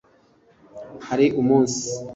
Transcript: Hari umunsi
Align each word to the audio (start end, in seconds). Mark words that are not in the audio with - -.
Hari 1.07 1.25
umunsi 1.41 1.81